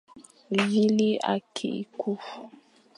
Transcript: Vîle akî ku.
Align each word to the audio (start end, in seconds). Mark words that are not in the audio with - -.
Vîle 0.69 1.11
akî 1.33 1.73
ku. 1.99 2.11